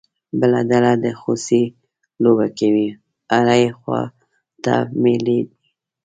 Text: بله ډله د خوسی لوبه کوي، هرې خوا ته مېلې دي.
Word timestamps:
بله 0.39 0.59
ډله 0.69 0.93
د 1.03 1.05
خوسی 1.19 1.63
لوبه 2.23 2.47
کوي، 2.59 2.87
هرې 3.35 3.65
خوا 3.77 4.01
ته 4.63 4.75
مېلې 5.01 5.39
دي. 5.47 5.59